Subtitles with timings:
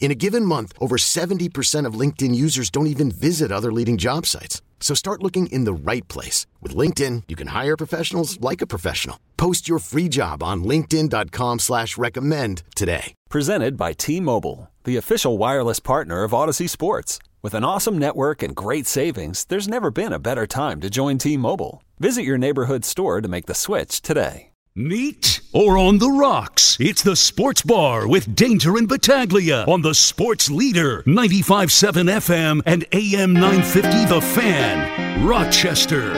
[0.00, 4.24] In a given month, over 70% of LinkedIn users don't even visit other leading job
[4.24, 4.62] sites.
[4.80, 6.46] So start looking in the right place.
[6.62, 9.18] With LinkedIn, you can hire professionals like a professional.
[9.36, 13.12] Post your free job on linkedin.com slash recommend today.
[13.28, 17.18] Presented by T-Mobile, the official wireless partner of Audacy Sports.
[17.42, 21.18] With an awesome network and great savings, there's never been a better time to join
[21.18, 21.82] T-Mobile.
[21.98, 24.50] Visit your neighborhood store to make the switch today.
[24.76, 26.76] Neat or on the rocks?
[26.78, 32.86] It's the Sports Bar with Danger and Battaglia on the Sports Leader 95.7 FM and
[32.92, 36.12] AM 950 The Fan, Rochester.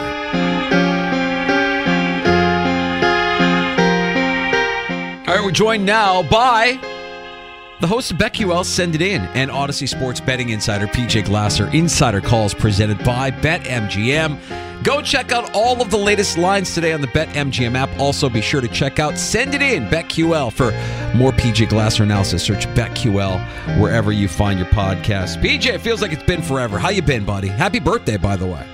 [5.26, 6.78] All right, we're joined now by
[7.80, 11.68] the host of BetQL Send It In and Audacy Sports Betting Insider PJ Glasser.
[11.68, 14.84] Insider calls presented by BetMGM.
[14.84, 17.90] Go check out all of the latest lines today on the BetMGM app.
[17.98, 20.72] Also, be sure to check out Send It In BetQL for
[21.16, 22.42] more PJ Glasser analysis.
[22.42, 25.42] Search BetQL wherever you find your podcast.
[25.42, 26.78] PJ, it feels like it's been forever.
[26.78, 27.48] How you been, buddy?
[27.48, 28.66] Happy birthday, by the way.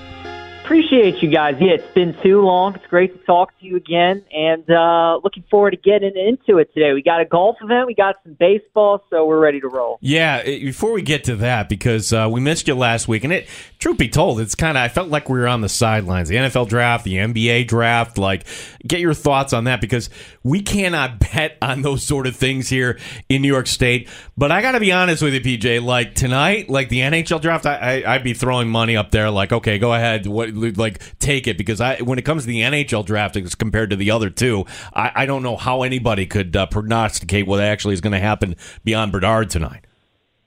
[0.67, 1.55] Appreciate you guys.
[1.61, 2.75] Yeah, it's been too long.
[2.75, 6.73] It's great to talk to you again, and uh, looking forward to getting into it
[6.73, 6.91] today.
[6.91, 9.97] We got a golf event, we got some baseball, so we're ready to roll.
[10.01, 13.31] Yeah, eh, before we get to that, because uh, we missed you last week, and
[13.31, 13.47] it,
[13.79, 16.27] truth be told, it's kind of I felt like we were on the sidelines.
[16.27, 18.17] The NFL draft, the NBA draft.
[18.17, 18.45] Like,
[18.85, 20.09] get your thoughts on that because
[20.43, 22.99] we cannot bet on those sort of things here
[23.29, 24.09] in New York State.
[24.37, 25.81] But I got to be honest with you, PJ.
[25.81, 29.31] Like tonight, like the NHL draft, I, I I'd be throwing money up there.
[29.31, 30.27] Like, okay, go ahead.
[30.27, 33.95] What like take it because I when it comes to the NHL draft compared to
[33.95, 38.01] the other two, I, I don't know how anybody could uh, prognosticate what actually is
[38.01, 39.85] going to happen beyond Bedard tonight.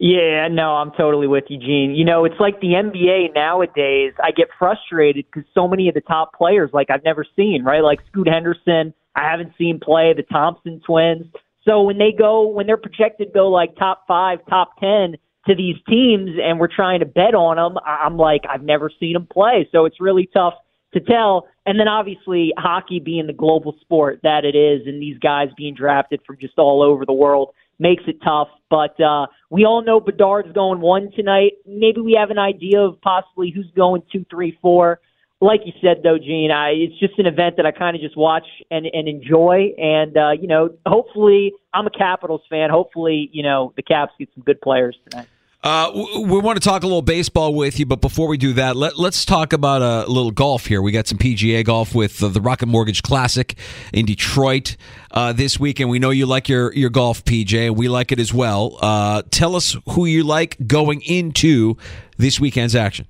[0.02, 1.94] Yeah, no, I'm totally with you, Gene.
[1.94, 4.14] You know, it's like the NBA nowadays.
[4.22, 7.82] I get frustrated because so many of the top players, like I've never seen, right?
[7.82, 10.14] Like Scoot Henderson, I haven't seen play.
[10.16, 11.26] The Thompson twins.
[11.66, 15.16] So when they go, when they're projected to go like top five, top ten
[15.46, 19.14] to these teams, and we're trying to bet on them, I'm like, I've never seen
[19.14, 19.68] them play.
[19.72, 20.54] So it's really tough
[20.92, 21.48] to tell.
[21.66, 25.74] And then obviously hockey being the global sport that it is, and these guys being
[25.74, 28.48] drafted from just all over the world makes it tough.
[28.68, 31.52] But uh, we all know Bedard's going one tonight.
[31.66, 35.00] Maybe we have an idea of possibly who's going two, three, four.
[35.42, 38.16] Like you said, though, Gene, I, it's just an event that I kind of just
[38.16, 39.72] watch and, and enjoy.
[39.78, 42.68] And, uh, you know, hopefully, I'm a Capitals fan.
[42.68, 45.28] Hopefully, you know, the Caps get some good players tonight.
[45.62, 48.76] Uh, we want to talk a little baseball with you, but before we do that,
[48.76, 50.80] let, us talk about a little golf here.
[50.80, 53.54] We got some PGA golf with the Rocket Mortgage Classic
[53.92, 54.78] in Detroit
[55.10, 58.10] uh, this week, and we know you like your, your golf, PJ, and we like
[58.10, 58.78] it as well.
[58.80, 61.76] Uh, tell us who you like going into
[62.16, 63.06] this weekend's action.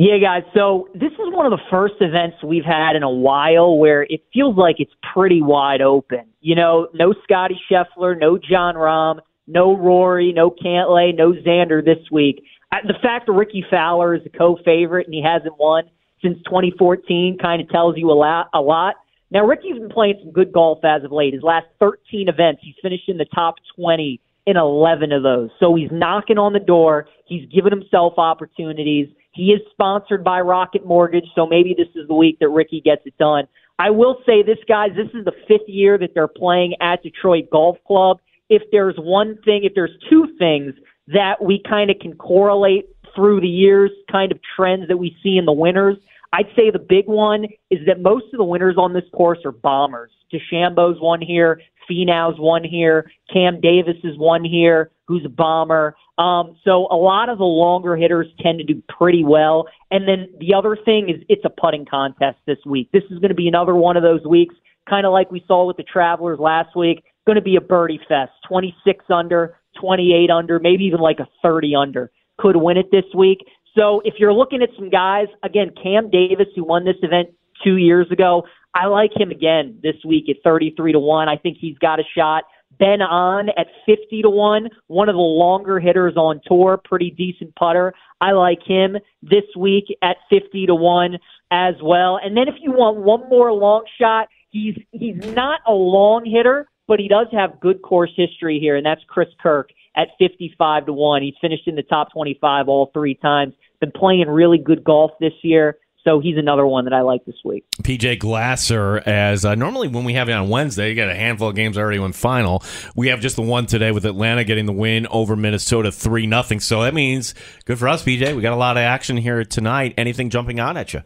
[0.00, 0.44] Yeah, guys.
[0.54, 4.22] So this is one of the first events we've had in a while where it
[4.32, 6.26] feels like it's pretty wide open.
[6.40, 11.98] You know, no Scottie Scheffler, no Jon Rahm no Rory, no Cantlay, no Xander this
[12.12, 12.44] week.
[12.70, 15.84] The fact that Rickie Fowler is a co-favorite and he hasn't won
[16.22, 18.50] since 2014 kind of tells you a lot.
[18.52, 18.96] A lot.
[19.30, 21.32] Now Rickie's been playing some good golf as of late.
[21.32, 25.50] His last 13 events, he's finished in the top 20 in 11 of those.
[25.58, 27.08] So he's knocking on the door.
[27.26, 29.08] He's given himself opportunities.
[29.32, 33.02] He is sponsored by Rocket Mortgage, so maybe this is the week that Rickie gets
[33.04, 33.46] it done.
[33.78, 37.48] I will say this, guys, this is the fifth year that they're playing at Detroit
[37.50, 38.18] Golf Club
[38.48, 40.74] if there's one thing, if there's two things
[41.08, 45.36] that we kind of can correlate through the years, kind of trends that we see
[45.36, 45.96] in the winners,
[46.32, 49.52] I'd say the big one is that most of the winners on this course are
[49.52, 50.10] bombers.
[50.32, 51.60] DeChambeau's won here,
[51.90, 55.96] Finau's won here, Cam Davis is one here, who's a bomber.
[56.18, 59.66] Um, so a lot of the longer hitters tend to do pretty well.
[59.90, 62.90] And then the other thing is it's a putting contest this week.
[62.92, 64.54] This is going to be another one of those weeks,
[64.88, 68.00] kind of like we saw with the Travelers last week going to be a birdie
[68.08, 68.32] fest.
[68.48, 73.38] 26 under, 28 under, maybe even like a 30 under could win it this week.
[73.76, 77.28] So if you're looking at some guys, again, Cam Davis, who won this event
[77.62, 78.44] two years ago,
[78.74, 81.28] I like him again this week at 33 to 1.
[81.28, 82.44] I think he's got a shot.
[82.78, 87.54] Ben An at 50 to 1, one of the longer hitters on tour, pretty decent
[87.56, 87.92] putter.
[88.20, 91.18] I like him this week at 50 to 1
[91.50, 92.18] as well.
[92.22, 96.68] And then if you want one more long shot, he's he's not a long hitter,
[96.86, 100.92] but he does have good course history here and that's Chris Kirk at 55 to
[100.92, 101.22] 1.
[101.22, 103.54] He's finished in the top 25 all three times.
[103.80, 105.78] Been playing really good golf this year.
[106.04, 107.64] So he's another one that I like this week.
[107.82, 111.48] PJ Glasser, as uh, normally when we have it on Wednesday, you got a handful
[111.48, 112.62] of games already went final.
[112.94, 116.60] We have just the one today with Atlanta getting the win over Minnesota three nothing.
[116.60, 117.34] So that means
[117.64, 118.34] good for us, PJ.
[118.34, 119.94] We got a lot of action here tonight.
[119.98, 121.02] Anything jumping out at you?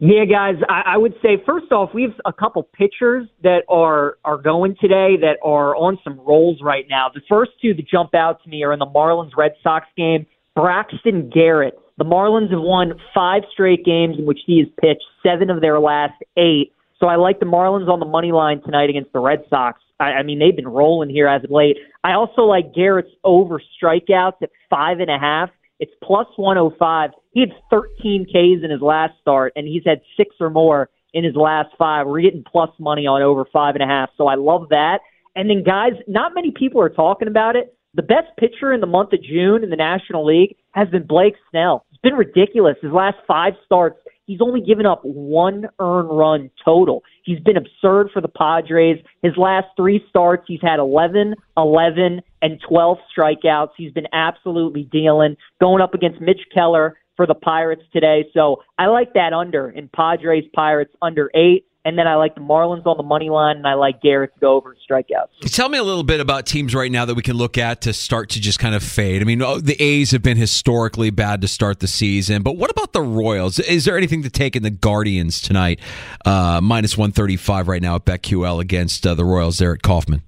[0.00, 4.18] Yeah, guys, I, I would say first off, we have a couple pitchers that are
[4.24, 7.10] are going today that are on some rolls right now.
[7.14, 10.26] The first two that jump out to me are in the Marlins Red Sox game.
[10.56, 15.50] Braxton Garrett the Marlins have won five straight games in which he has pitched seven
[15.50, 16.72] of their last eight.
[16.98, 19.80] So I like the Marlins on the money line tonight against the Red Sox.
[20.00, 21.76] I, I mean, they've been rolling here as of late.
[22.02, 25.50] I also like Garrett's over strikeouts at five and a half.
[25.80, 27.10] It's plus 105.
[27.32, 31.24] He had 13 Ks in his last start, and he's had six or more in
[31.24, 32.06] his last five.
[32.06, 34.10] We're getting plus money on over five and a half.
[34.16, 35.00] So I love that.
[35.36, 37.76] And then, guys, not many people are talking about it.
[37.94, 41.34] The best pitcher in the month of June in the National League has been Blake
[41.50, 41.86] Snell.
[41.90, 42.76] It's been ridiculous.
[42.82, 47.02] His last five starts, he's only given up one earned run total.
[47.24, 48.98] He's been absurd for the Padres.
[49.22, 53.70] His last three starts, he's had 11, 11, and 12 strikeouts.
[53.76, 55.36] He's been absolutely dealing.
[55.60, 58.24] Going up against Mitch Keller for the Pirates today.
[58.34, 61.66] So I like that under in Padres Pirates under eight.
[61.84, 64.40] And then I like the Marlins on the money line, and I like Garrett to
[64.40, 65.52] go over strikeouts.
[65.52, 67.92] Tell me a little bit about teams right now that we can look at to
[67.92, 69.20] start to just kind of fade.
[69.20, 72.70] I mean, oh, the A's have been historically bad to start the season, but what
[72.70, 73.58] about the Royals?
[73.58, 75.78] Is there anything to take in the Guardians tonight?
[76.24, 80.22] Uh, minus 135 right now at BetQL against uh, the Royals there at Kauffman.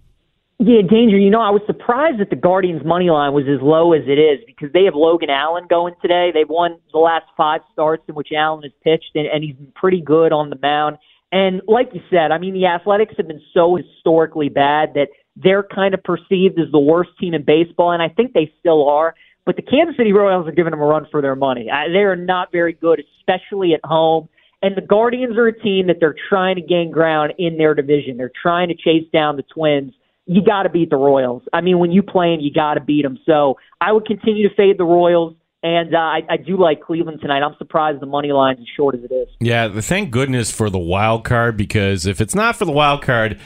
[0.58, 1.18] Yeah, danger.
[1.18, 4.18] You know, I was surprised that the Guardians' money line was as low as it
[4.18, 6.30] is because they have Logan Allen going today.
[6.32, 9.72] They've won the last five starts in which Allen has pitched, and, and he's been
[9.74, 10.96] pretty good on the mound.
[11.32, 15.64] And like you said, I mean, the Athletics have been so historically bad that they're
[15.64, 19.14] kind of perceived as the worst team in baseball, and I think they still are.
[19.44, 21.68] But the Kansas City Royals are giving them a run for their money.
[21.92, 24.28] They are not very good, especially at home.
[24.62, 28.16] And the Guardians are a team that they're trying to gain ground in their division.
[28.16, 29.92] They're trying to chase down the Twins.
[30.24, 31.42] You got to beat the Royals.
[31.52, 33.18] I mean, when you play them, you got to beat them.
[33.26, 35.34] So I would continue to fade the Royals.
[35.66, 37.42] And uh, I, I do like Cleveland tonight.
[37.42, 39.26] I'm surprised the money line's as short as it is.
[39.40, 43.40] Yeah, thank goodness for the wild card because if it's not for the wild card,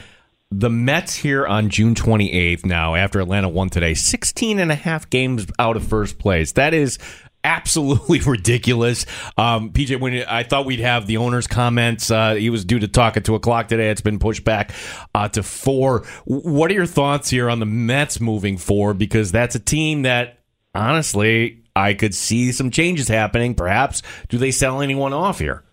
[0.51, 5.09] the Mets here on June 28th now, after Atlanta won today, 16 and a half
[5.09, 6.51] games out of first place.
[6.51, 6.99] That is
[7.43, 9.07] absolutely ridiculous.
[9.35, 12.87] Um, PJ, when I thought we'd have the owner's comments, uh, he was due to
[12.87, 13.89] talk at two o'clock today.
[13.89, 14.73] It's been pushed back
[15.15, 16.05] uh, to four.
[16.25, 18.99] What are your thoughts here on the Mets moving forward?
[18.99, 20.37] Because that's a team that,
[20.75, 23.55] honestly, I could see some changes happening.
[23.55, 25.63] Perhaps do they sell anyone off here?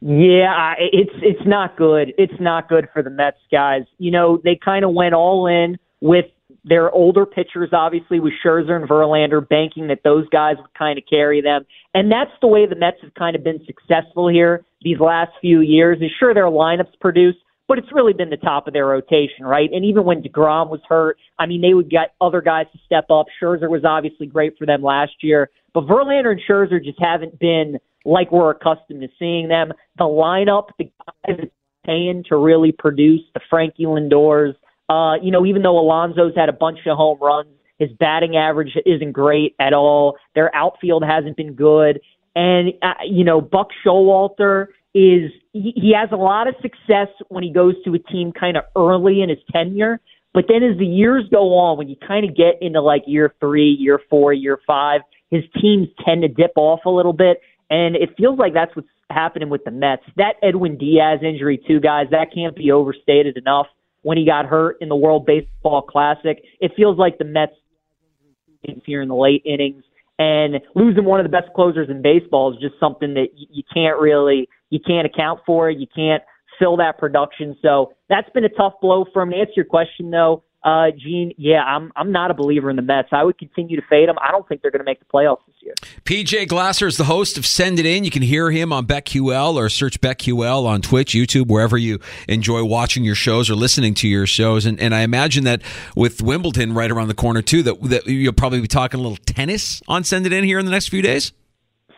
[0.00, 2.14] Yeah, it's it's not good.
[2.16, 3.82] It's not good for the Mets guys.
[3.98, 6.24] You know, they kind of went all in with
[6.64, 11.04] their older pitchers, obviously with Scherzer and Verlander, banking that those guys would kind of
[11.08, 11.66] carry them.
[11.94, 15.60] And that's the way the Mets have kind of been successful here these last few
[15.60, 15.98] years.
[16.00, 17.36] Is sure their lineups produce,
[17.70, 19.70] but it's really been the top of their rotation, right?
[19.72, 23.04] And even when DeGrom was hurt, I mean, they would get other guys to step
[23.10, 23.26] up.
[23.40, 27.78] Scherzer was obviously great for them last year, but Verlander and Scherzer just haven't been
[28.04, 29.72] like we're accustomed to seeing them.
[29.98, 31.46] The lineup, the guys
[31.86, 34.54] paying to really produce, the Frankie Lindors,
[34.88, 38.76] uh, you know, even though Alonso's had a bunch of home runs, his batting average
[38.84, 40.16] isn't great at all.
[40.34, 42.00] Their outfield hasn't been good.
[42.34, 47.44] And, uh, you know, Buck Showalter is he, he has a lot of success when
[47.44, 50.00] he goes to a team kind of early in his tenure.
[50.32, 53.34] But then as the years go on, when you kind of get into like year
[53.40, 57.40] three, year four, year five, his teams tend to dip off a little bit.
[57.68, 60.02] And it feels like that's what's happening with the Mets.
[60.16, 63.66] That Edwin Diaz injury, too, guys, that can't be overstated enough.
[64.02, 67.52] When he got hurt in the World Baseball Classic, it feels like the Mets
[68.84, 69.84] here in the late innings
[70.20, 73.98] and losing one of the best closers in baseball is just something that you can't
[73.98, 75.70] really you can't account for.
[75.70, 75.78] It.
[75.78, 76.22] You can't
[76.58, 77.56] fill that production.
[77.62, 79.30] So that's been a tough blow for him.
[79.30, 82.82] To answer your question though, uh, Gene, yeah, I'm I'm not a believer in the
[82.82, 83.08] Mets.
[83.12, 84.16] I would continue to fade them.
[84.22, 85.74] I don't think they're going to make the playoffs this year.
[86.04, 88.04] PJ Glasser is the host of Send It In.
[88.04, 91.98] You can hear him on BetQL or search BetQL on Twitch, YouTube, wherever you
[92.28, 94.66] enjoy watching your shows or listening to your shows.
[94.66, 95.62] And, and I imagine that
[95.96, 99.18] with Wimbledon right around the corner too, that that you'll probably be talking a little
[99.24, 101.32] tennis on Send It In here in the next few days.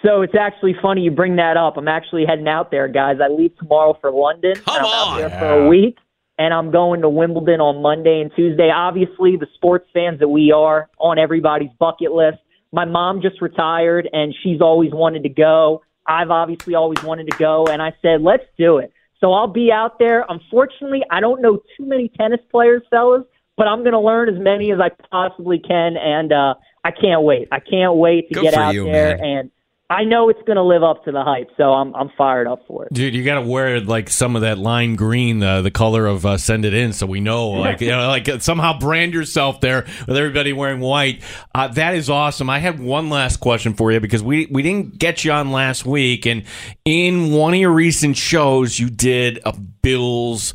[0.04, 1.76] So it's actually funny you bring that up.
[1.76, 3.18] I'm actually heading out there, guys.
[3.22, 4.56] I leave tomorrow for London.
[4.56, 5.08] Come I'm on.
[5.08, 5.96] out there for a week,
[6.38, 8.70] and I'm going to Wimbledon on Monday and Tuesday.
[8.74, 12.38] Obviously, the sports fans that we are on everybody's bucket list.
[12.72, 15.82] My mom just retired, and she's always wanted to go.
[16.06, 18.92] I've obviously always wanted to go, and I said, let's do it.
[19.20, 20.24] So I'll be out there.
[20.28, 23.22] Unfortunately, I don't know too many tennis players, fellas,
[23.56, 27.22] but I'm going to learn as many as I possibly can, and uh, I can't
[27.22, 27.46] wait.
[27.52, 29.24] I can't wait to Good get out you, there man.
[29.24, 29.50] and
[29.92, 32.66] I know it's going to live up to the hype, so I'm I'm fired up
[32.66, 32.92] for it.
[32.92, 36.24] Dude, you got to wear like some of that lime green, uh, the color of
[36.24, 37.50] uh, "Send It In," so we know.
[37.50, 41.22] Like, you know, like uh, somehow brand yourself there with everybody wearing white.
[41.54, 42.48] Uh, that is awesome.
[42.48, 45.84] I have one last question for you because we we didn't get you on last
[45.84, 46.44] week, and
[46.84, 50.54] in one of your recent shows, you did a Bills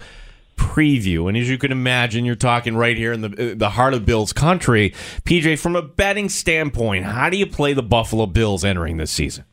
[0.58, 1.28] preview.
[1.28, 4.06] And as you can imagine, you're talking right here in the uh, the heart of
[4.06, 4.92] Bills country.
[5.24, 9.46] PJ, from a betting standpoint, how do you play the Buffalo Bills entering this season?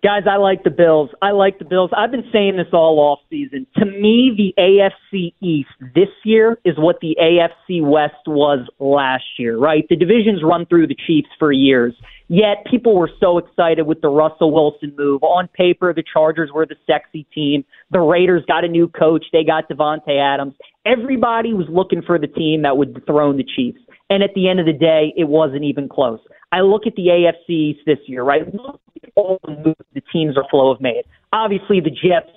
[0.00, 1.10] Guys, I like the Bills.
[1.20, 1.90] I like the Bills.
[1.96, 3.66] I've been saying this all off season.
[3.78, 9.58] To me, the AFC East this year is what the AFC West was last year,
[9.58, 9.84] right?
[9.88, 11.94] The divisions run through the Chiefs for years.
[12.28, 15.22] Yet people were so excited with the Russell Wilson move.
[15.22, 17.64] On paper, the Chargers were the sexy team.
[17.90, 19.24] The Raiders got a new coach.
[19.32, 20.54] They got Davante Adams.
[20.84, 23.80] Everybody was looking for the team that would dethrone the Chiefs.
[24.10, 26.20] And at the end of the day, it wasn't even close.
[26.52, 28.42] I look at the AFC East this year, right?
[28.54, 31.04] Look at All the moves the teams are flow have made.
[31.32, 32.30] Obviously, the Jets,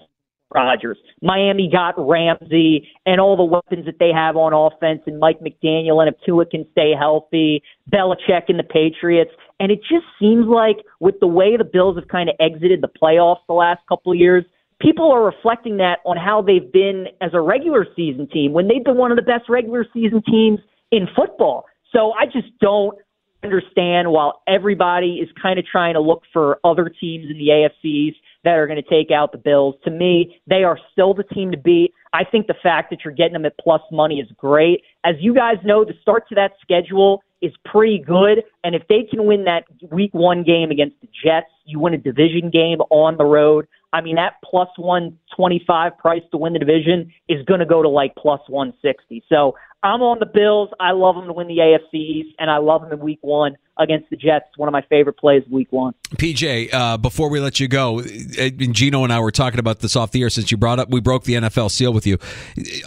[0.53, 0.98] Rodgers.
[1.22, 6.01] Miami got Ramsey and all the weapons that they have on offense, and Mike McDaniel,
[6.05, 9.31] and if Tua can stay healthy, Belichick and the Patriots.
[9.60, 12.89] And it just seems like with the way the Bills have kind of exited the
[12.89, 14.43] playoffs the last couple of years,
[14.79, 18.84] people are reflecting that on how they've been as a regular season team when they've
[18.84, 20.60] been one of the best regular season teams
[20.91, 21.65] in football.
[21.91, 22.98] So I just don't
[23.43, 27.86] understand while everybody is kind of trying to look for other teams in the AFC
[27.86, 29.75] East that are going to take out the Bills.
[29.83, 31.93] To me, they are still the team to beat.
[32.13, 34.81] I think the fact that you're getting them at plus money is great.
[35.05, 38.43] As you guys know, the start to that schedule is pretty good.
[38.63, 41.98] And if they can win that week one game against the Jets, you win a
[41.98, 43.67] division game on the road.
[43.93, 47.89] I mean, that plus 125 price to win the division is going to go to
[47.89, 49.24] like plus 160.
[49.27, 50.69] So I'm on the Bills.
[50.79, 53.57] I love them to win the AFC East, and I love them in week one
[53.79, 54.45] against the Jets.
[54.55, 55.93] One of my favorite plays week one.
[56.15, 60.12] PJ, uh, before we let you go, Gino and I were talking about this off
[60.12, 62.17] the air since you brought up, we broke the NFL seal with you.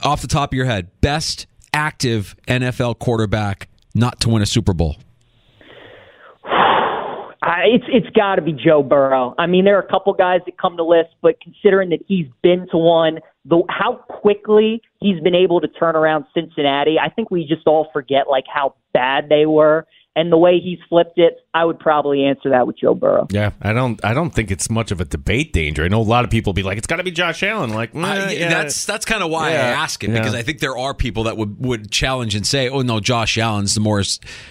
[0.05, 4.73] Off the top of your head, best active NFL quarterback not to win a Super
[4.73, 4.97] Bowl.
[7.45, 9.35] I, it's it's got to be Joe Burrow.
[9.39, 12.27] I mean, there are a couple guys that come to list, but considering that he's
[12.43, 17.31] been to one, the how quickly he's been able to turn around Cincinnati, I think
[17.31, 19.87] we just all forget like how bad they were
[20.17, 21.39] and the way he's flipped it.
[21.53, 23.29] I would probably answer that with Joe Burrow.
[23.31, 24.05] Yeah, I don't.
[24.05, 25.85] I don't think it's much of a debate danger.
[25.85, 27.95] I know a lot of people be like, "It's got to be Josh Allen." Like,
[27.95, 28.49] Uh, eh, yeah.
[28.49, 30.19] That's that's kind of why I ask it Yeah.
[30.19, 33.39] because I think there are people that would would challenge and say, "Oh no, Josh
[33.39, 34.03] Allen's the more,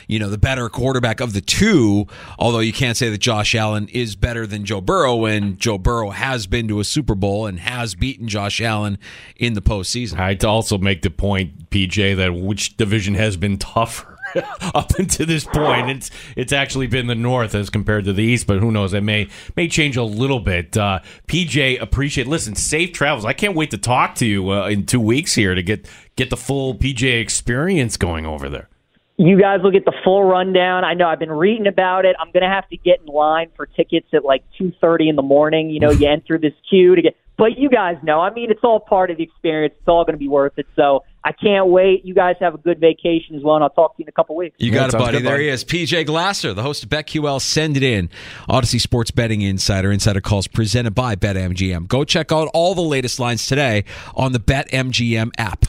[0.07, 2.07] you know, the better quarterback of the two.
[2.39, 6.11] Although you can't say that Josh Allen is better than Joe Burrow, when Joe Burrow
[6.11, 8.97] has been to a Super Bowl and has beaten Josh Allen
[9.37, 10.19] in the postseason.
[10.19, 14.12] I'd also make the point, PJ, that which division has been tougher
[14.73, 15.89] up until this point.
[15.89, 18.93] It's it's actually been the North as compared to the East, but who knows?
[18.93, 20.75] It may may change a little bit.
[20.77, 22.27] Uh, PJ, appreciate.
[22.27, 23.25] Listen, safe travels.
[23.25, 26.29] I can't wait to talk to you uh, in two weeks here to get get
[26.29, 28.69] the full PJ experience going over there.
[29.17, 30.83] You guys will get the full rundown.
[30.83, 32.15] I know I've been reading about it.
[32.19, 35.21] I'm going to have to get in line for tickets at like 2:30 in the
[35.21, 35.69] morning.
[35.69, 38.19] You know, you enter this queue to get but you guys know.
[38.19, 39.73] I mean, it's all part of the experience.
[39.79, 40.67] It's all going to be worth it.
[40.75, 42.05] So, I can't wait.
[42.05, 44.11] You guys have a good vacation as well, and I'll talk to you in a
[44.11, 44.55] couple weeks.
[44.59, 45.17] You Yeah, got it, sounds buddy.
[45.17, 45.43] good, there buddy.
[45.45, 45.63] he is.
[45.63, 47.41] PJ Glasser, the host of BetQL.
[47.41, 48.09] Send it in.
[48.47, 49.91] Audacy Sports Betting Insider.
[49.91, 51.87] Insider calls presented by BetMGM.
[51.87, 55.65] Go check out all the latest lines today on the BetMGM app.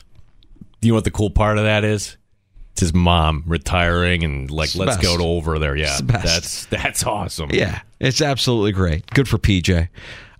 [0.82, 2.18] You know what the cool part of that is?
[2.74, 5.02] It's his mom retiring and like, It's let's best.
[5.02, 5.76] go to over there.
[5.76, 6.24] Yeah, It's the best.
[6.24, 7.50] that's that's awesome.
[7.52, 9.08] Yeah, it's absolutely great.
[9.12, 9.88] Good for PJ.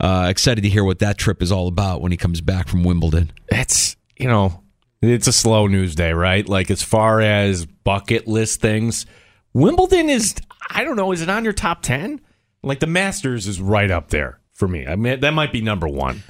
[0.01, 2.83] Uh, excited to hear what that trip is all about when he comes back from
[2.83, 3.31] Wimbledon.
[3.51, 4.63] That's you know,
[5.01, 6.49] it's a slow news day, right?
[6.49, 9.07] Like as far as bucket list things,
[9.53, 10.35] Wimbledon is.
[10.71, 11.13] I don't know.
[11.13, 12.21] Is it on your top ten?
[12.65, 14.87] Like the Masters is right up there for me.
[14.89, 16.25] I mean, that might be number one.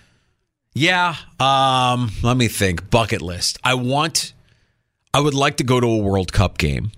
[0.74, 1.16] Yeah.
[1.40, 2.90] Um, let me think.
[2.90, 3.58] Bucket list.
[3.64, 4.34] I want.
[5.14, 6.90] I would like to go to a World Cup game.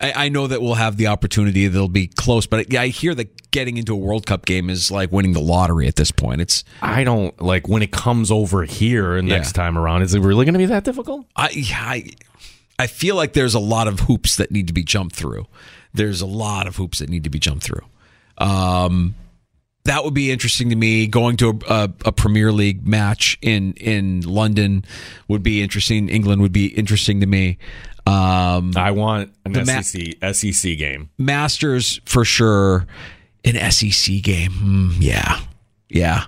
[0.00, 1.66] I, I know that we'll have the opportunity.
[1.68, 4.90] They'll be close, but I, I hear that getting into a World Cup game is
[4.90, 6.40] like winning the lottery at this point.
[6.40, 9.20] It's I don't like when it comes over here Yeah.
[9.22, 10.02] next time around.
[10.02, 11.26] Is it really going to be that difficult?
[11.36, 12.10] I, I
[12.78, 15.46] I feel like there's a lot of hoops that need to be jumped through.
[15.94, 17.84] There's a lot of hoops that need to be jumped through.
[18.38, 19.14] Um,
[19.84, 21.06] that would be interesting to me.
[21.06, 24.84] Going to a, a, a, Premier League match in in London
[25.28, 26.08] would be interesting.
[26.08, 27.58] England would be interesting to me.
[28.06, 31.10] Um, I want an SEC ma- SEC game.
[31.18, 32.86] Masters for sure.
[33.44, 34.52] An SEC game.
[34.52, 35.40] Mm, yeah,
[35.88, 36.26] yeah.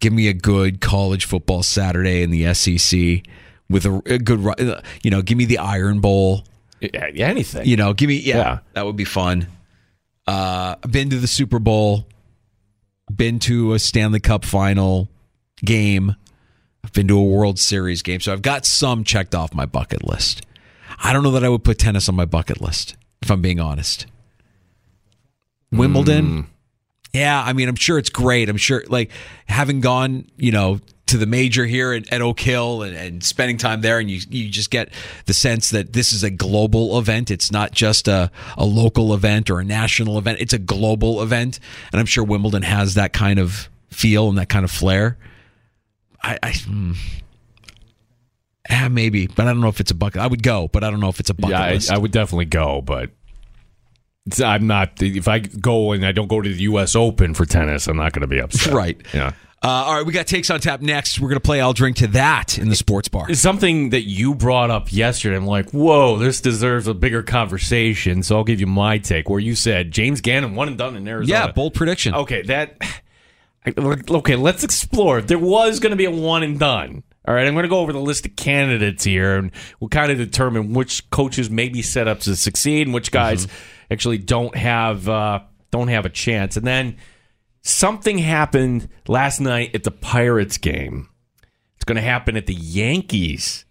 [0.00, 3.22] Give me a good college football Saturday in the SEC
[3.68, 6.44] with a, a good, you know, give me the Iron Bowl.
[6.80, 7.66] Yeah, anything.
[7.66, 8.58] You know, give me, yeah, yeah.
[8.74, 9.46] that would be fun.
[10.26, 12.06] Uh, I've been to the Super Bowl,
[13.16, 15.08] been to a Stanley Cup final
[15.64, 16.16] game,
[16.84, 18.20] I've been to a World Series game.
[18.20, 20.46] So I've got some checked off my bucket list.
[21.02, 23.60] I don't know that I would put tennis on my bucket list, if I'm being
[23.60, 24.06] honest.
[25.70, 26.46] Wimbledon, mm.
[27.12, 28.48] Yeah, I mean, I'm sure it's great.
[28.48, 29.10] I'm sure, like,
[29.46, 30.80] having gone, you know,
[31.12, 34.20] to the major here at, at Oak Hill and, and, spending time there, and you
[34.30, 34.92] you just get
[35.26, 37.30] the sense that this is a global event.
[37.30, 40.40] It's not just a, a local event or a national event.
[40.40, 41.60] It's a global event,
[41.92, 45.18] and I'm sure Wimbledon has that kind of feel and that kind of flair.
[46.22, 46.92] I, I hmm.
[48.70, 50.22] Yeah, maybe, but I don't know if it's a bucket.
[50.22, 51.90] I would go, but I don't know if it's a bucket yeah, list.
[51.90, 53.10] I, I would definitely go, but
[54.42, 55.02] I'm not.
[55.02, 56.96] If I go and I don't go to the U.S.
[56.96, 58.72] Open for tennis, I'm not going to be upset.
[58.72, 58.98] Right.
[59.12, 59.32] Yeah.
[59.64, 61.20] Uh, all right, we got takes on tap next.
[61.20, 63.30] We're going to play I'll Drink to That in the sports bar.
[63.30, 65.36] It's something that you brought up yesterday.
[65.36, 68.24] I'm like, whoa, this deserves a bigger conversation.
[68.24, 71.06] So I'll give you my take where you said James Gannon one and done in
[71.06, 71.46] Arizona.
[71.46, 72.14] Yeah, bold prediction.
[72.14, 72.76] Okay, that.
[73.64, 75.22] Okay, let's explore.
[75.22, 77.04] There was going to be a one and done.
[77.28, 80.10] All right, I'm going to go over the list of candidates here, and we'll kind
[80.10, 83.46] of determine which coaches may be set up to succeed and which guys.
[83.46, 83.56] Mm-hmm
[83.92, 85.40] actually don't have uh,
[85.70, 86.56] don't have a chance.
[86.56, 86.96] And then
[87.62, 91.08] something happened last night at the Pirates game.
[91.76, 93.64] It's going to happen at the Yankees,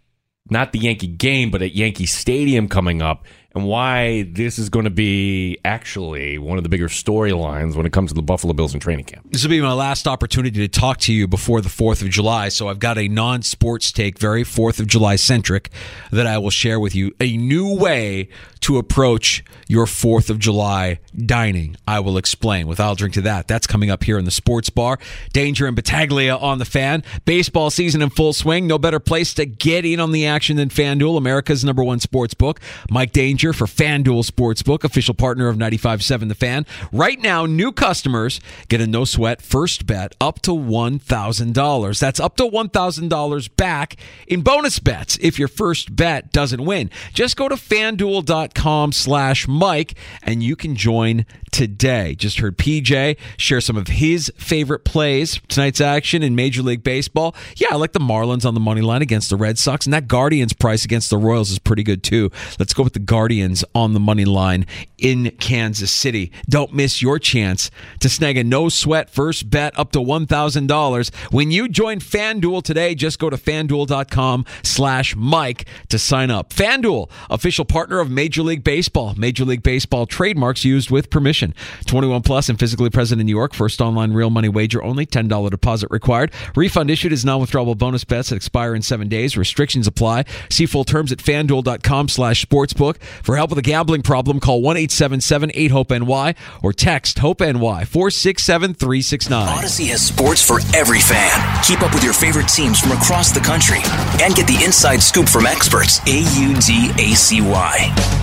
[0.49, 4.85] not the Yankee game, but at Yankee Stadium coming up and why this is going
[4.85, 8.73] to be actually one of the bigger storylines when it comes to the Buffalo Bills
[8.73, 9.27] in training camp.
[9.29, 12.49] This will be my last opportunity to talk to you before the 4th of July.
[12.49, 15.69] So I've got a non sports take, very 4th of July centric,
[16.11, 17.13] that I will share with you.
[17.19, 18.29] A new way
[18.61, 21.75] to approach your 4th of July dining.
[21.87, 23.47] I will explain with I'll drink to that.
[23.47, 24.97] That's coming up here in the sports bar.
[25.33, 27.03] Danger and Battaglia on the fan.
[27.25, 28.67] Baseball season in full swing.
[28.67, 32.33] No better place to get in on the action than FanDuel, America's number one sports
[32.33, 32.61] book.
[32.89, 36.65] Mike Danger for FanDuel Sportsbook, official partner of 95.7 The Fan.
[36.91, 41.99] Right now, new customers get a no sweat first bet up to $1,000.
[41.99, 43.95] That's up to $1,000 back
[44.27, 46.91] in bonus bets if your first bet doesn't win.
[47.13, 52.15] Just go to fanduel.com slash Mike and you can join today.
[52.15, 57.35] Just heard PJ share some of his favorite plays tonight's action in Major League Baseball.
[57.57, 60.07] Yeah, I like the Marlins on the money line against the Red Sox, and that
[60.07, 62.31] Guardians price against the Royals is pretty good too.
[62.59, 64.65] Let's go with the Guardians on the money line
[65.01, 66.31] in Kansas City.
[66.47, 71.15] Don't miss your chance to snag a no sweat first bet up to $1,000.
[71.31, 76.53] When you join FanDuel today, just go to fanduel.com slash Mike to sign up.
[76.53, 79.15] FanDuel, official partner of Major League Baseball.
[79.17, 81.53] Major League Baseball trademarks used with permission.
[81.87, 83.53] 21 plus and physically present in New York.
[83.53, 85.05] First online real money wager only.
[85.05, 86.31] $10 deposit required.
[86.55, 89.35] Refund issued is non-withdrawable bonus bets that expire in seven days.
[89.35, 90.25] Restrictions apply.
[90.49, 93.01] See full terms at fanduel.com slash sportsbook.
[93.23, 97.41] For help with a gambling problem, call 1 877 8 HOPE NY or text HOPE
[97.41, 99.47] NY 467 369.
[99.47, 101.63] Audacy has sports for every fan.
[101.63, 103.79] Keep up with your favorite teams from across the country
[104.21, 105.99] and get the inside scoop from experts.
[106.07, 107.77] A U D A C Y.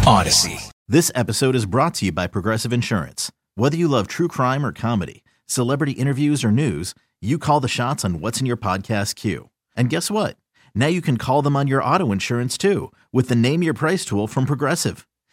[0.04, 0.70] Audacy.
[0.86, 3.32] This episode is brought to you by Progressive Insurance.
[3.56, 8.04] Whether you love true crime or comedy, celebrity interviews or news, you call the shots
[8.04, 9.48] on what's in your podcast queue.
[9.74, 10.36] And guess what?
[10.74, 14.04] Now you can call them on your auto insurance too with the Name Your Price
[14.04, 15.07] tool from Progressive.